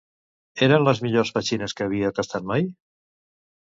Eren 0.67 0.85
les 0.87 1.03
millors 1.05 1.33
petxines 1.37 1.79
que 1.79 1.89
havia 1.89 2.13
tastat 2.23 2.53
mai? 2.57 2.71